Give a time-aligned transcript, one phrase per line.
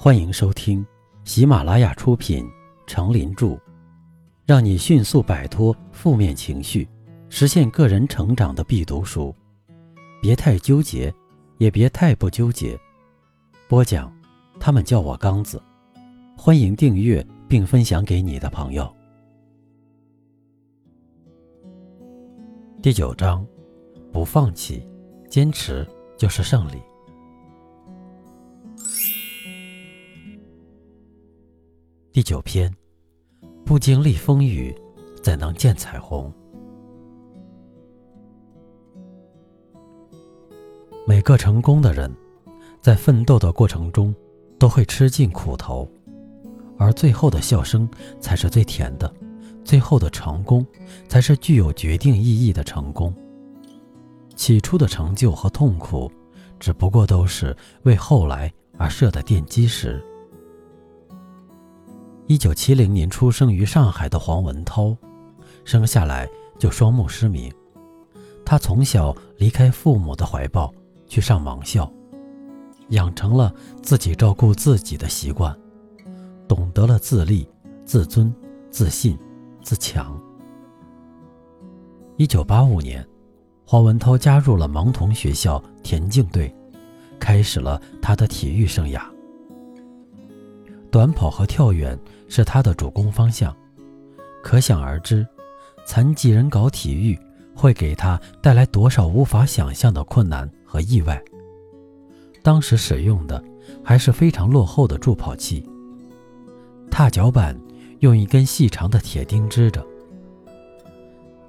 [0.00, 0.86] 欢迎收听
[1.24, 2.44] 喜马拉雅出品
[2.86, 3.46] 《成林著》，
[4.46, 6.88] 让你迅速摆脱负面情绪，
[7.28, 9.34] 实现个人成长的必读书。
[10.22, 11.12] 别太纠结，
[11.56, 12.78] 也别太不纠结。
[13.68, 14.16] 播讲，
[14.60, 15.60] 他们叫我刚子。
[16.36, 18.88] 欢迎订阅并分享给你的朋友。
[22.80, 23.44] 第九章，
[24.12, 24.88] 不放弃，
[25.28, 25.84] 坚持
[26.16, 26.80] 就是胜利。
[32.18, 32.68] 第九篇，
[33.64, 34.74] 不经历风雨，
[35.22, 36.32] 怎能见彩虹？
[41.06, 42.12] 每个成功的人，
[42.80, 44.12] 在奋斗的过程中，
[44.58, 45.88] 都会吃尽苦头，
[46.76, 47.88] 而最后的笑声
[48.18, 49.14] 才是最甜的，
[49.64, 50.66] 最后的成功，
[51.06, 53.14] 才是具有决定意义的成功。
[54.34, 56.10] 起初的成就和痛苦，
[56.58, 60.04] 只不过都是为后来而设的奠基石。
[62.28, 64.94] 一九七零年出生于上海的黄文涛，
[65.64, 67.50] 生下来就双目失明。
[68.44, 70.70] 他从小离开父母的怀抱，
[71.06, 71.90] 去上盲校，
[72.90, 73.50] 养成了
[73.82, 75.58] 自己照顾自己的习惯，
[76.46, 77.48] 懂得了自立、
[77.86, 78.32] 自尊、
[78.70, 79.18] 自信、
[79.62, 80.20] 自强。
[82.18, 83.02] 一九八五年，
[83.64, 86.54] 黄文涛加入了盲童学校田径队，
[87.18, 89.00] 开始了他的体育生涯。
[90.90, 93.54] 短跑和跳远是他的主攻方向，
[94.42, 95.26] 可想而知，
[95.84, 97.18] 残疾人搞体育
[97.54, 101.22] 会给他带来多少无法想象的困难和意外。
[102.42, 103.42] 当时使用的
[103.84, 105.68] 还是非常落后的助跑器，
[106.90, 107.54] 踏脚板
[107.98, 109.84] 用一根细长的铁钉支着。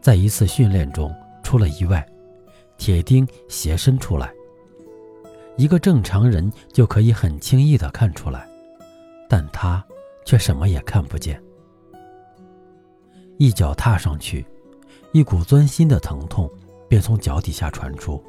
[0.01, 2.05] 在一次训练中出了意外，
[2.77, 4.33] 铁钉斜伸出来，
[5.55, 8.48] 一个正常人就可以很轻易地看出来。
[9.29, 9.81] 但他
[10.25, 11.41] 却什么也看不见。
[13.37, 14.45] 一脚踏上去，
[15.13, 16.51] 一股钻心的疼痛
[16.89, 18.21] 便从脚底下传出，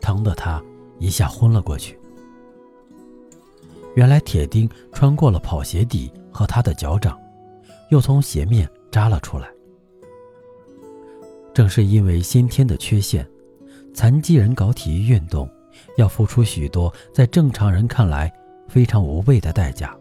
[0.00, 0.62] 疼得他
[0.98, 1.98] 一下昏了过去。
[3.94, 7.18] 原来铁钉穿过了跑鞋底和他的脚掌，
[7.90, 9.48] 又从鞋面扎了出来。
[11.54, 13.26] 正是因为先天的缺陷，
[13.94, 15.48] 残疾人搞体育运动
[15.96, 18.32] 要付出许多在正常人看来。
[18.72, 19.94] 非常无谓的代价。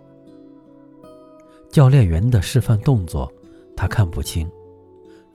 [1.70, 3.30] 教练员的示范动作，
[3.76, 4.50] 他看不清，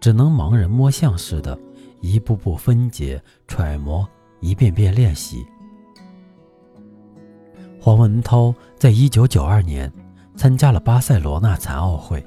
[0.00, 1.58] 只能盲人摸象似的，
[2.00, 4.08] 一步步分解、揣摩，
[4.41, 5.44] 一遍遍练习。
[7.78, 9.92] 黄文涛在一九九二年
[10.34, 12.25] 参加了巴塞罗那残奥会，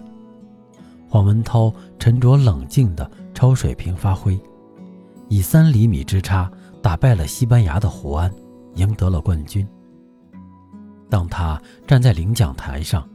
[1.09, 4.39] 黄文涛沉着冷静的超水平发挥，
[5.27, 6.51] 以三厘米之差
[6.83, 8.31] 打败了西班牙的胡安，
[8.75, 9.67] 赢得了冠军。
[11.09, 13.07] 当他站在领奖台上，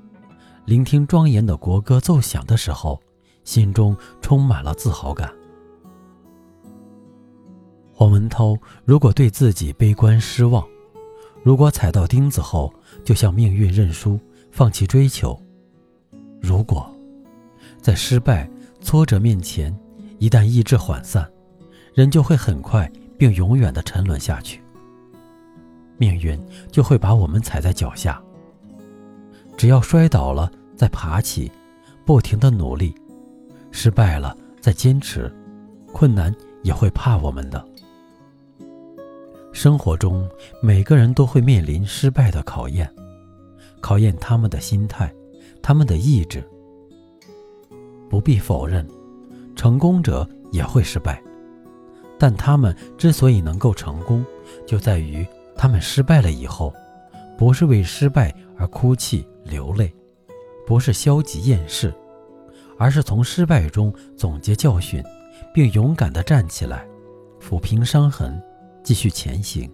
[0.65, 3.01] 聆听庄严的国歌奏响的时候，
[3.45, 5.33] 心中充满了自豪感。
[7.93, 10.67] 黄文涛如果对自己悲观失望，
[11.45, 14.19] 如果踩到钉子后就向命运认输，
[14.51, 15.41] 放弃追求，
[16.41, 16.93] 如果
[17.81, 18.51] 在失败、
[18.81, 19.73] 挫折面前，
[20.19, 21.31] 一旦意志涣散，
[21.95, 24.64] 人就会很快并永远的沉沦下去。
[25.97, 26.39] 命运
[26.71, 28.21] 就会把我们踩在脚下。
[29.57, 31.51] 只要摔倒了再爬起，
[32.05, 32.93] 不停的努力；
[33.71, 35.33] 失败了再坚持，
[35.93, 37.65] 困难也会怕我们的。
[39.53, 40.29] 生活中
[40.61, 42.93] 每个人都会面临失败的考验，
[43.81, 45.15] 考验他们的心态，
[45.63, 46.43] 他们的意志。
[48.11, 48.85] 不必否认，
[49.55, 51.23] 成功者也会失败，
[52.19, 54.25] 但他们之所以能够成功，
[54.67, 55.25] 就在于。
[55.65, 56.75] 他们失败了以后，
[57.39, 59.91] 不是为失败而哭泣流泪，
[60.67, 61.91] 不是消极厌世，
[62.77, 65.03] 而是从失败中总结教训，
[65.55, 66.87] 并勇敢地站起来，
[67.41, 68.39] 抚平伤痕，
[68.83, 69.67] 继续前行。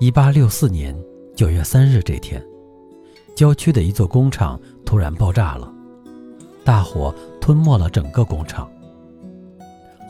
[0.00, 0.94] 一八六四年
[1.34, 2.46] 九月三日这天，
[3.34, 5.72] 郊区的一座工厂突然爆炸了，
[6.62, 7.10] 大火
[7.40, 8.70] 吞没了整个工厂。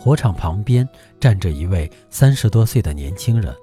[0.05, 0.87] 火场旁边
[1.19, 3.57] 站着一位三十多岁的年轻人。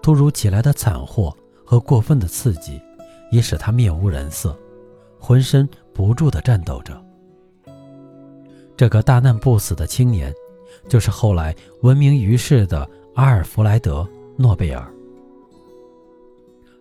[0.00, 1.36] 突如其来的惨祸
[1.66, 2.80] 和过分的刺激，
[3.32, 4.56] 也使他面无人色，
[5.18, 7.04] 浑身不住地颤抖着。
[8.76, 10.32] 这个大难不死的青年，
[10.88, 14.02] 就是后来闻名于世的阿尔弗莱德·
[14.36, 14.88] 诺贝尔。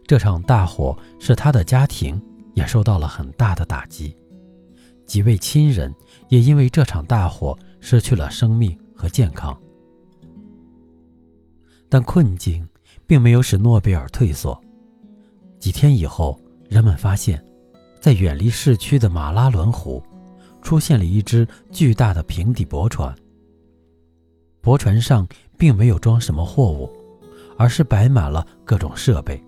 [0.05, 2.21] 这场大火使他的家庭
[2.53, 4.15] 也受到了很大的打击，
[5.07, 5.91] 几位亲人
[6.29, 7.57] 也因为这场大火。
[7.79, 9.57] 失去了生命和健康，
[11.89, 12.67] 但困境
[13.05, 14.59] 并没有使诺贝尔退缩。
[15.59, 16.39] 几天以后，
[16.69, 17.43] 人们发现，
[17.99, 20.03] 在远离市区的马拉伦湖，
[20.61, 23.15] 出现了一只巨大的平底驳船。
[24.61, 25.27] 驳船上
[25.57, 26.91] 并没有装什么货物，
[27.57, 29.41] 而是摆满了各种设备。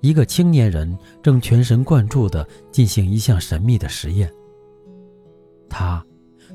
[0.00, 4.32] 一个青年人正全神贯注地进行一项神秘的实验。
[5.68, 6.02] 他，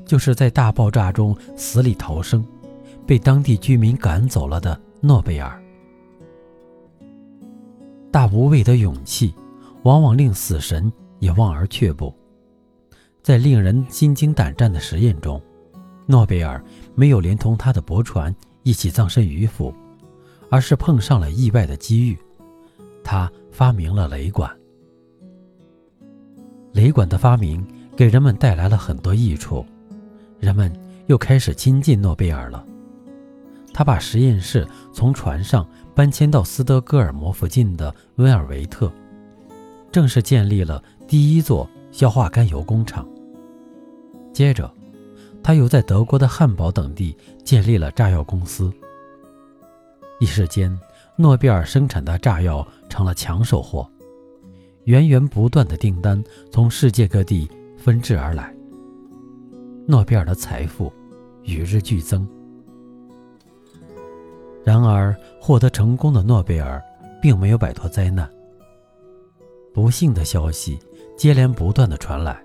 [0.06, 2.46] 就是在大爆炸中死里逃生，
[3.06, 5.60] 被当地居民赶走了的诺贝尔。
[8.10, 9.34] 大无畏的勇气，
[9.82, 12.14] 往往令死神也望而却步。
[13.22, 15.42] 在令人心惊胆战的实验中，
[16.06, 16.64] 诺贝尔
[16.94, 19.74] 没有连同他的驳船一起葬身鱼腹，
[20.48, 22.16] 而是碰上了意外的机遇。
[23.02, 24.50] 他发明了雷管。
[26.72, 27.66] 雷管的发明
[27.96, 29.66] 给人们带来了很多益处，
[30.38, 30.72] 人们
[31.06, 32.64] 又开始亲近诺贝尔了。
[33.72, 38.90] 他把实验室从船上搬迁到斯德哥尔摩附近的温尔维特，
[39.92, 43.06] 正式建立了第一座硝化甘油工厂。
[44.32, 44.72] 接着，
[45.42, 48.72] 他又在德国的汉堡等地建立了炸药公司。
[50.20, 50.74] 一时间，
[51.16, 53.86] 诺贝尔生产的炸药成了抢手货，
[54.84, 57.46] 源源不断的订单从世界各地
[57.76, 58.55] 纷至而来。
[59.86, 60.92] 诺贝尔的财富
[61.44, 62.28] 与日俱增。
[64.64, 66.82] 然而，获得成功的诺贝尔
[67.22, 68.28] 并没有摆脱灾难。
[69.72, 70.78] 不幸的消息
[71.16, 72.42] 接连不断的传来，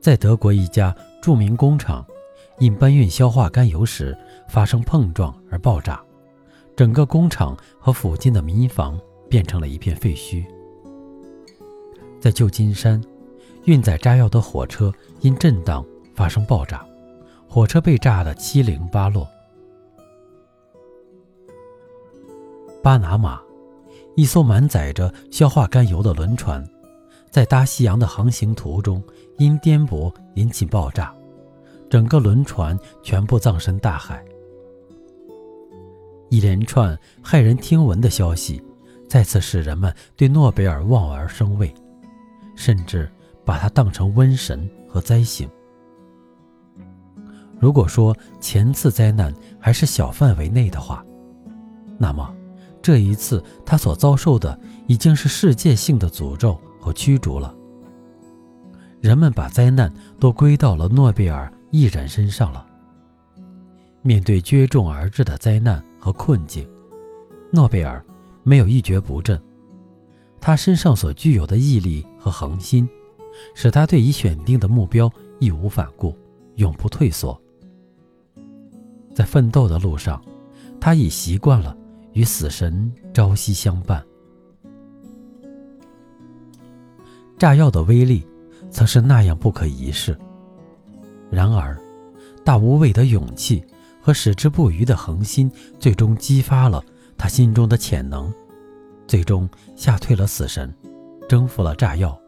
[0.00, 2.06] 在德国一家著名工厂，
[2.58, 4.16] 因搬运硝化甘油时
[4.48, 6.02] 发生碰撞而爆炸。
[6.74, 8.98] 整个工厂和附近的民房
[9.28, 10.42] 变成了一片废墟。
[12.18, 12.98] 在旧金山，
[13.64, 16.84] 运载炸药的火车因震荡发生爆炸，
[17.48, 19.28] 火车被炸得七零八落。
[22.82, 23.40] 巴拿马，
[24.16, 26.68] 一艘满载着硝化甘油的轮船，
[27.30, 29.00] 在大西洋的航行途中
[29.38, 31.14] 因颠簸引起爆炸，
[31.88, 34.24] 整个轮船全部葬身大海。
[36.30, 38.60] 一连串骇人听闻的消息，
[39.08, 41.72] 再次使人们对诺贝尔望而生畏，
[42.56, 43.08] 甚至
[43.44, 45.48] 把他当成瘟神和灾星。
[47.58, 51.04] 如果说前次灾难还是小范围内的话，
[51.96, 52.34] 那么
[52.82, 54.58] 这一次他所遭受的
[54.88, 57.54] 已经是世界性的诅咒和驱逐了。
[59.00, 62.66] 人们把灾难都归到了诺贝尔一人身上了。
[64.02, 66.68] 面对接踵而至的灾难和困境，
[67.52, 68.04] 诺贝尔
[68.42, 69.40] 没有一蹶不振。
[70.40, 72.88] 他身上所具有的毅力和恒心，
[73.54, 76.16] 使他对已选定的目标义无反顾，
[76.56, 77.40] 永不退缩。
[79.14, 80.22] 在奋斗的路上，
[80.80, 81.76] 他已习惯了
[82.12, 84.04] 与死神朝夕相伴。
[87.38, 88.26] 炸药的威力
[88.70, 90.16] 曾是那样不可一世，
[91.30, 91.76] 然而，
[92.44, 93.64] 大无畏的勇气。
[94.04, 96.84] 和矢志不渝的恒心，最终激发了
[97.16, 98.34] 他心中的潜能，
[99.06, 100.74] 最终吓退了死神，
[101.28, 102.20] 征服了炸药。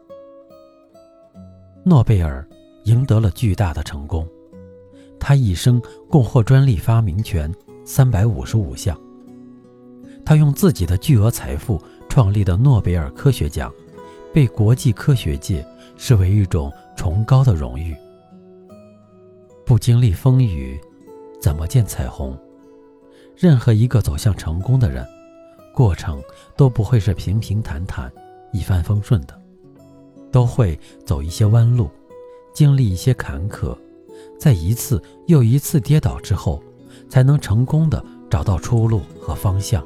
[1.87, 2.43] 诺贝尔
[2.85, 4.27] 赢得了巨大的成功，
[5.19, 5.79] 他一生
[6.09, 7.53] 共获专利发明权
[7.85, 8.99] 三百五十五项。
[10.25, 13.71] 他用自己的巨额财富创立的诺贝尔科学奖，
[14.33, 15.63] 被国际科学界
[15.95, 17.95] 视为一种崇高的荣誉。
[19.63, 20.79] 不经历风雨。
[21.39, 22.35] 怎么见彩虹？
[23.37, 25.05] 任何一个走向成功的人，
[25.75, 26.19] 过程
[26.57, 28.11] 都不会是平平坦坦、
[28.51, 29.39] 一帆风顺的，
[30.35, 31.89] 都会走一些弯路，
[32.53, 33.73] 经历一些坎坷，
[34.37, 36.61] 在一次又一次跌倒之后，
[37.07, 39.81] 才能成功的找到出路和方向。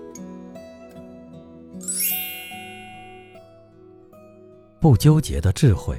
[4.79, 5.95] 不纠结的智慧，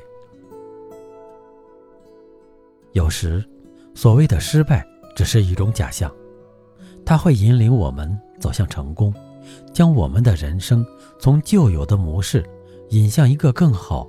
[2.91, 3.45] 有时
[3.95, 4.85] 所谓的失败。
[5.15, 6.11] 只是一种假象，
[7.05, 9.15] 它会引领我们走向成功，
[9.73, 10.85] 将我们的人生
[11.21, 12.45] 从旧有的模式
[12.89, 14.09] 引向一个更好、